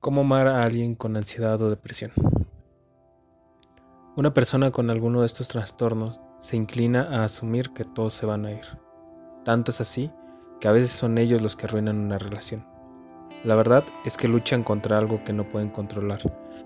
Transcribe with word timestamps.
¿Cómo 0.00 0.22
amar 0.22 0.48
a 0.48 0.62
alguien 0.62 0.94
con 0.94 1.14
ansiedad 1.14 1.60
o 1.60 1.68
depresión? 1.68 2.10
Una 4.16 4.32
persona 4.32 4.70
con 4.70 4.88
alguno 4.88 5.20
de 5.20 5.26
estos 5.26 5.48
trastornos 5.48 6.22
se 6.38 6.56
inclina 6.56 7.02
a 7.02 7.24
asumir 7.24 7.68
que 7.74 7.84
todos 7.84 8.14
se 8.14 8.24
van 8.24 8.46
a 8.46 8.52
ir. 8.52 8.64
Tanto 9.44 9.72
es 9.72 9.82
así 9.82 10.10
que 10.58 10.68
a 10.68 10.72
veces 10.72 10.90
son 10.90 11.18
ellos 11.18 11.42
los 11.42 11.54
que 11.54 11.66
arruinan 11.66 11.98
una 11.98 12.16
relación. 12.16 12.66
La 13.44 13.56
verdad 13.56 13.84
es 14.06 14.16
que 14.16 14.26
luchan 14.26 14.64
contra 14.64 14.96
algo 14.96 15.22
que 15.22 15.34
no 15.34 15.46
pueden 15.46 15.68
controlar, 15.68 16.20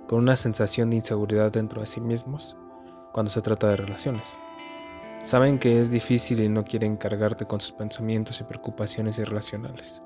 con 0.06 0.20
una 0.20 0.36
sensación 0.36 0.90
de 0.90 0.98
inseguridad 0.98 1.50
dentro 1.50 1.80
de 1.80 1.88
sí 1.88 2.00
mismos 2.00 2.56
cuando 3.12 3.32
se 3.32 3.42
trata 3.42 3.66
de 3.66 3.78
relaciones. 3.78 4.38
Saben 5.18 5.58
que 5.58 5.80
es 5.80 5.90
difícil 5.90 6.38
y 6.38 6.48
no 6.48 6.62
quieren 6.62 6.96
cargarte 6.96 7.46
con 7.46 7.60
sus 7.60 7.72
pensamientos 7.72 8.40
y 8.40 8.44
preocupaciones 8.44 9.18
irracionales. 9.18 10.04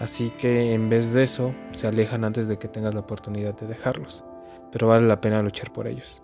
Así 0.00 0.30
que 0.30 0.74
en 0.74 0.88
vez 0.88 1.12
de 1.12 1.24
eso, 1.24 1.54
se 1.72 1.88
alejan 1.88 2.24
antes 2.24 2.46
de 2.46 2.58
que 2.58 2.68
tengas 2.68 2.94
la 2.94 3.00
oportunidad 3.00 3.56
de 3.56 3.66
dejarlos, 3.66 4.24
pero 4.70 4.86
vale 4.86 5.06
la 5.06 5.20
pena 5.20 5.42
luchar 5.42 5.72
por 5.72 5.88
ellos. 5.88 6.22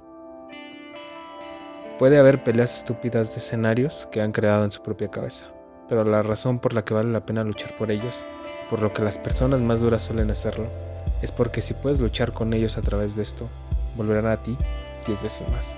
Puede 1.99 2.19
haber 2.19 2.45
peleas 2.45 2.77
estúpidas 2.77 3.33
de 3.33 3.39
escenarios 3.39 4.09
que 4.13 4.21
han 4.21 4.33
creado 4.33 4.65
en 4.65 4.71
su 4.71 4.83
propia 4.83 5.11
cabeza, 5.11 5.47
pero 5.89 6.05
la 6.05 6.23
razón 6.23 6.59
por 6.59 6.73
la 6.73 6.85
que 6.85 6.95
vale 6.95 7.11
la 7.11 7.27
pena 7.27 7.45
luchar 7.45 7.77
por 7.77 7.91
ellos, 7.91 8.25
por 8.71 8.81
lo 8.81 8.93
que 8.93 9.03
las 9.03 9.19
personas 9.19 9.61
más 9.61 9.81
duras 9.81 10.03
suelen 10.03 10.31
hacerlo, 10.31 10.67
es 11.23 11.33
porque 11.33 11.61
si 11.61 11.75
puedes 11.75 12.01
luchar 12.01 12.33
con 12.33 12.53
ellos 12.53 12.79
a 12.79 12.83
través 12.83 13.17
de 13.17 13.23
esto, 13.23 13.49
volverán 13.97 14.27
a 14.27 14.39
ti 14.39 14.57
diez 15.07 15.23
veces 15.23 15.49
más. 15.51 15.77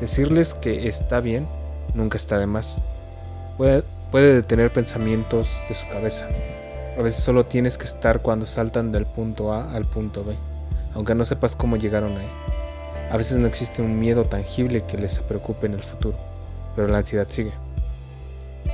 Decirles 0.00 0.54
que 0.54 0.88
está 0.88 1.20
bien 1.20 1.46
nunca 1.94 2.16
está 2.16 2.38
de 2.38 2.46
más. 2.46 2.80
Puede 4.12 4.34
detener 4.34 4.70
pensamientos 4.70 5.62
de 5.68 5.74
su 5.74 5.88
cabeza, 5.88 6.28
a 6.98 7.00
veces 7.00 7.24
solo 7.24 7.46
tienes 7.46 7.78
que 7.78 7.84
estar 7.84 8.20
cuando 8.20 8.44
saltan 8.44 8.92
del 8.92 9.06
punto 9.06 9.54
A 9.54 9.72
al 9.72 9.86
punto 9.86 10.22
B, 10.22 10.34
aunque 10.94 11.14
no 11.14 11.24
sepas 11.24 11.56
cómo 11.56 11.78
llegaron 11.78 12.18
ahí. 12.18 12.30
A 13.10 13.16
veces 13.16 13.38
no 13.38 13.46
existe 13.46 13.80
un 13.80 13.98
miedo 13.98 14.24
tangible 14.24 14.84
que 14.84 14.98
les 14.98 15.18
preocupe 15.20 15.66
en 15.66 15.72
el 15.72 15.82
futuro, 15.82 16.18
pero 16.76 16.88
la 16.88 16.98
ansiedad 16.98 17.26
sigue. 17.30 17.52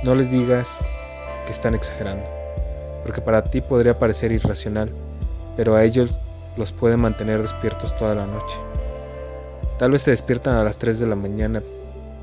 No 0.03 0.13
les 0.13 0.29
digas 0.29 0.89
que 1.45 1.53
están 1.53 1.73
exagerando, 1.73 2.29
porque 3.05 3.21
para 3.21 3.45
ti 3.45 3.61
podría 3.61 3.97
parecer 3.97 4.33
irracional, 4.33 4.91
pero 5.55 5.77
a 5.77 5.85
ellos 5.85 6.19
los 6.57 6.73
puede 6.73 6.97
mantener 6.97 7.41
despiertos 7.41 7.95
toda 7.95 8.13
la 8.13 8.25
noche. 8.25 8.57
Tal 9.77 9.91
vez 9.91 10.03
te 10.03 10.11
despiertan 10.11 10.55
a 10.55 10.65
las 10.65 10.79
3 10.79 10.99
de 10.99 11.07
la 11.07 11.15
mañana 11.15 11.63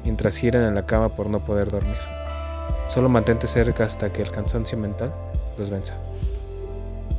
mientras 0.04 0.36
giran 0.36 0.64
en 0.64 0.74
la 0.74 0.84
cama 0.84 1.08
por 1.08 1.30
no 1.30 1.42
poder 1.42 1.70
dormir. 1.70 1.96
Solo 2.86 3.08
mantente 3.08 3.46
cerca 3.46 3.84
hasta 3.84 4.12
que 4.12 4.22
el 4.22 4.30
cansancio 4.30 4.78
mental 4.78 5.12
los 5.58 5.70
venza. 5.70 5.96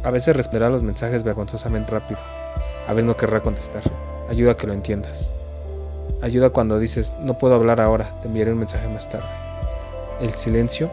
A 0.03 0.11
veces 0.11 0.35
responderá 0.35 0.69
los 0.69 0.83
mensajes 0.83 1.23
vergonzosamente 1.23 1.91
rápido. 1.91 2.19
A 2.87 2.93
veces 2.93 3.05
no 3.05 3.17
querrá 3.17 3.41
contestar. 3.41 3.83
Ayuda 4.29 4.51
a 4.51 4.57
que 4.57 4.67
lo 4.67 4.73
entiendas. 4.73 5.35
Ayuda 6.21 6.49
cuando 6.49 6.79
dices, 6.79 7.13
no 7.19 7.37
puedo 7.37 7.55
hablar 7.55 7.81
ahora, 7.81 8.09
te 8.21 8.27
enviaré 8.27 8.51
un 8.51 8.59
mensaje 8.59 8.87
más 8.87 9.09
tarde. 9.09 9.27
El 10.21 10.33
silencio 10.35 10.89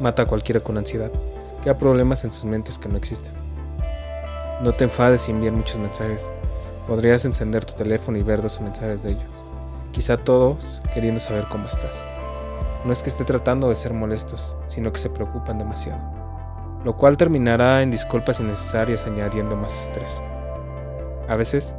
mata 0.00 0.22
a 0.22 0.26
cualquiera 0.26 0.60
con 0.60 0.78
ansiedad. 0.78 1.10
Crea 1.62 1.76
problemas 1.76 2.24
en 2.24 2.32
sus 2.32 2.44
mentes 2.44 2.78
que 2.78 2.88
no 2.88 2.96
existen. 2.96 3.32
No 4.62 4.72
te 4.72 4.84
enfades 4.84 5.28
y 5.28 5.32
envíen 5.32 5.54
muchos 5.54 5.78
mensajes. 5.78 6.32
Podrías 6.86 7.24
encender 7.24 7.64
tu 7.64 7.74
teléfono 7.74 8.16
y 8.16 8.22
ver 8.22 8.40
dos 8.40 8.60
mensajes 8.60 9.02
de 9.02 9.10
ellos. 9.10 9.24
Quizá 9.90 10.16
todos 10.16 10.80
queriendo 10.94 11.20
saber 11.20 11.46
cómo 11.50 11.66
estás. 11.66 12.06
No 12.84 12.92
es 12.92 13.02
que 13.02 13.08
esté 13.08 13.24
tratando 13.24 13.68
de 13.68 13.74
ser 13.74 13.92
molestos, 13.94 14.56
sino 14.64 14.92
que 14.92 15.00
se 15.00 15.10
preocupan 15.10 15.58
demasiado, 15.58 16.00
lo 16.84 16.96
cual 16.96 17.16
terminará 17.16 17.82
en 17.82 17.90
disculpas 17.90 18.40
innecesarias 18.40 19.06
añadiendo 19.06 19.56
más 19.56 19.86
estrés. 19.86 20.22
A 21.28 21.34
veces, 21.34 21.74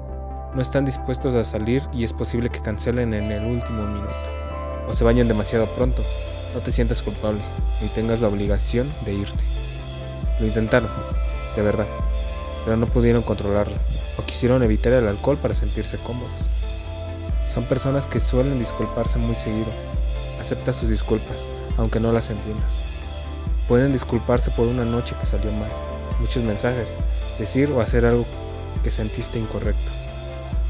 no 0.54 0.62
están 0.62 0.86
dispuestos 0.86 1.36
a 1.36 1.44
salir 1.44 1.84
y 1.94 2.04
es 2.04 2.14
posible 2.14 2.50
que 2.50 2.62
cancelen 2.62 3.14
en 3.14 3.32
el 3.32 3.46
último 3.46 3.84
minuto, 3.84 4.16
o 4.88 4.94
se 4.94 5.04
vayan 5.04 5.28
demasiado 5.28 5.68
pronto. 5.68 6.02
No 6.54 6.62
te 6.62 6.72
sientas 6.72 7.04
culpable, 7.04 7.42
ni 7.82 7.88
tengas 7.90 8.22
la 8.22 8.28
obligación 8.28 8.92
de 9.06 9.14
irte. 9.14 9.44
Lo 10.40 10.48
intentaron, 10.48 10.90
de 11.56 11.62
verdad, 11.62 11.88
pero 12.66 12.76
no 12.76 12.88
pudieron 12.88 13.22
controlarlo, 13.22 13.76
o 14.18 14.24
quisieron 14.24 14.64
evitar 14.64 14.94
el 14.94 15.08
alcohol 15.08 15.38
para 15.38 15.54
sentirse 15.54 15.98
cómodos. 16.00 16.50
Son 17.46 17.64
personas 17.64 18.08
que 18.08 18.20
suelen 18.20 18.60
disculparse 18.60 19.20
muy 19.20 19.36
seguido, 19.36 19.68
Acepta 20.48 20.72
sus 20.72 20.88
disculpas, 20.88 21.50
aunque 21.76 22.00
no 22.00 22.14
las 22.14 22.30
entiendas. 22.30 22.80
Pueden 23.68 23.92
disculparse 23.92 24.50
por 24.50 24.66
una 24.66 24.86
noche 24.86 25.14
que 25.20 25.26
salió 25.26 25.52
mal, 25.52 25.70
muchos 26.22 26.42
mensajes, 26.42 26.96
decir 27.38 27.70
o 27.70 27.82
hacer 27.82 28.06
algo 28.06 28.26
que 28.82 28.90
sentiste 28.90 29.38
incorrecto. 29.38 29.92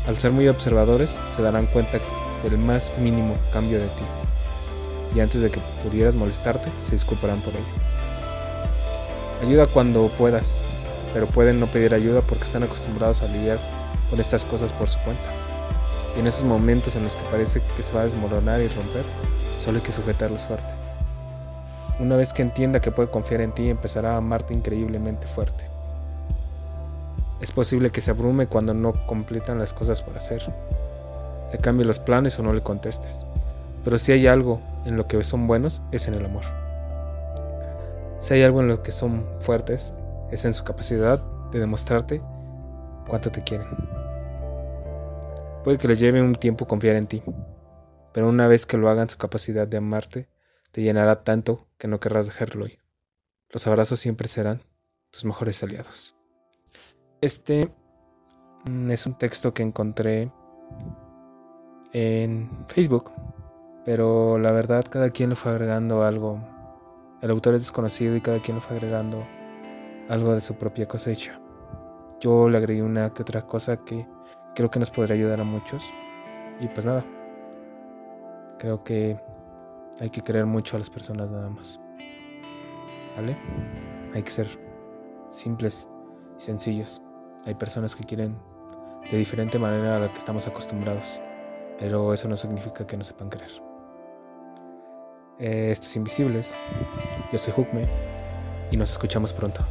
Al 0.08 0.18
ser 0.18 0.32
muy 0.32 0.48
observadores, 0.48 1.12
se 1.12 1.44
darán 1.44 1.68
cuenta 1.68 2.00
del 2.42 2.58
más 2.58 2.92
mínimo 2.98 3.38
cambio 3.54 3.78
de 3.78 3.86
ti. 3.86 4.04
Y 5.16 5.20
antes 5.20 5.42
de 5.42 5.52
que 5.52 5.60
pudieras 5.84 6.16
molestarte, 6.16 6.72
se 6.80 6.94
disculparán 6.94 7.42
por 7.42 7.54
ello. 7.54 7.64
Ayuda 9.44 9.68
cuando 9.68 10.08
puedas, 10.08 10.62
pero 11.14 11.28
pueden 11.28 11.60
no 11.60 11.68
pedir 11.68 11.94
ayuda 11.94 12.22
porque 12.22 12.46
están 12.46 12.64
acostumbrados 12.64 13.22
a 13.22 13.28
lidiar 13.28 13.60
con 14.10 14.20
estas 14.20 14.44
cosas 14.44 14.74
por 14.74 14.90
su 14.90 14.98
cuenta. 15.02 15.30
Y 16.16 16.22
en 16.22 16.26
esos 16.26 16.46
momentos 16.46 16.96
en 16.96 17.04
los 17.04 17.16
que 17.16 17.24
parece 17.30 17.62
que 17.76 17.84
se 17.84 17.94
va 17.94 18.02
a 18.02 18.06
desmoronar 18.06 18.60
y 18.60 18.70
romper, 18.70 19.04
Solo 19.58 19.78
hay 19.78 19.84
que 19.84 19.92
sujetarlos 19.92 20.46
fuerte. 20.46 20.74
Una 22.00 22.16
vez 22.16 22.32
que 22.32 22.44
entienda 22.44 22.80
que 22.80 22.92
puede 22.92 23.10
confiar 23.10 23.42
en 23.42 23.54
ti, 23.54 23.70
empezará 23.70 24.14
a 24.14 24.18
amarte 24.18 24.54
increíblemente 24.54 25.26
fuerte. 25.26 25.66
Es 27.42 27.52
posible 27.52 27.90
que 27.90 28.02
se 28.02 28.12
abrume 28.12 28.48
cuando 28.48 28.74
no 28.74 28.94
completan 29.08 29.58
las 29.58 29.74
cosas 29.74 30.02
por 30.02 30.16
hacer. 30.16 30.42
Le 31.52 31.58
cambie 31.58 31.86
los 31.86 32.00
planes 32.00 32.38
o 32.38 32.44
no 32.44 32.54
le 32.54 32.62
contestes. 32.62 33.26
Pero 33.84 33.98
si 33.98 34.12
hay 34.12 34.28
algo 34.28 34.62
en 34.86 34.96
lo 34.96 35.08
que 35.08 35.24
son 35.24 35.48
buenos, 35.48 35.82
es 35.92 36.08
en 36.08 36.16
el 36.16 36.26
amor. 36.26 36.44
Si 38.20 38.34
hay 38.34 38.44
algo 38.44 38.62
en 38.62 38.68
lo 38.68 38.84
que 38.84 38.92
son 38.92 39.26
fuertes, 39.40 39.94
es 40.32 40.46
en 40.46 40.54
su 40.54 40.64
capacidad 40.64 41.20
de 41.52 41.60
demostrarte 41.60 42.22
cuánto 43.08 43.32
te 43.32 43.44
quieren. 43.44 43.68
Puede 45.64 45.78
que 45.78 45.88
les 45.88 46.00
lleve 46.00 46.22
un 46.22 46.36
tiempo 46.36 46.68
confiar 46.68 46.96
en 46.96 47.08
ti, 47.08 47.24
pero 48.18 48.30
una 48.30 48.48
vez 48.48 48.66
que 48.66 48.78
lo 48.78 48.90
hagan 48.90 49.08
su 49.08 49.20
capacidad 49.20 49.68
de 49.68 49.78
amarte 49.78 50.28
te 50.72 50.82
llenará 50.82 51.24
tanto 51.24 51.68
que 51.78 51.88
no 51.88 52.00
querrás 52.00 52.26
dejarlo 52.26 52.66
ir. 52.66 52.80
Los 53.52 53.68
abrazos 53.68 54.00
siempre 54.00 54.28
serán 54.28 54.64
tus 55.12 55.24
mejores 55.24 55.62
aliados. 55.62 56.16
Este 57.22 57.72
mm, 58.66 58.90
es 58.90 59.06
un 59.06 59.20
texto 59.20 59.54
que 59.54 59.62
encontré 59.62 60.32
en 61.94 62.50
Facebook, 62.66 63.12
pero 63.86 64.40
la 64.40 64.52
verdad 64.52 64.84
cada 64.90 65.12
quien 65.12 65.30
le 65.30 65.36
fue 65.36 65.52
agregando 65.52 66.04
algo. 66.04 66.40
El 67.22 67.30
autor 67.30 67.54
es 67.54 67.62
desconocido 67.62 68.16
y 68.16 68.22
cada 68.22 68.42
quien 68.42 68.58
le 68.58 68.62
fue 68.62 68.78
agregando 68.78 69.28
algo 70.10 70.34
de 70.34 70.42
su 70.42 70.56
propia 70.56 70.88
cosecha. 70.88 71.40
Yo 72.20 72.50
le 72.50 72.58
agregué 72.58 72.82
una 72.82 73.14
que 73.14 73.22
otra 73.22 73.46
cosa 73.46 73.78
que 73.86 74.08
creo 74.56 74.72
que 74.72 74.80
nos 74.80 74.90
podría 74.90 75.14
ayudar 75.14 75.40
a 75.40 75.44
muchos. 75.44 75.94
Y 76.60 76.68
pues 76.68 76.88
nada, 76.88 77.06
Creo 78.60 78.84
que 78.84 79.20
hay 80.00 80.10
que 80.10 80.22
querer 80.22 80.46
mucho 80.46 80.76
a 80.76 80.80
las 80.80 80.90
personas 80.90 81.30
nada 81.30 81.50
más. 81.50 81.80
¿Vale? 83.16 83.38
Hay 84.14 84.24
que 84.24 84.32
ser 84.32 84.48
simples 85.30 85.88
y 86.38 86.42
sencillos. 86.42 87.02
Hay 87.46 87.56
personas 87.56 87.96
que 87.96 88.04
quieren 88.04 88.38
de 89.10 89.18
diferente 89.18 89.58
manera 89.58 89.96
a 89.96 90.00
la 90.00 90.12
que 90.12 90.20
estamos 90.20 90.48
acostumbrados, 90.48 91.22
pero 91.80 92.14
eso 92.14 92.28
no 92.28 92.36
significa 92.36 92.86
que 92.86 92.98
no 92.98 93.04
sepan 93.04 93.30
querer. 93.30 93.52
Eh, 95.40 95.70
estos 95.72 95.96
invisibles, 95.96 96.58
yo 97.32 97.38
soy 97.38 97.54
Hukme 97.56 97.88
y 98.72 98.78
nos 98.78 98.92
escuchamos 98.92 99.34
pronto. 99.34 99.64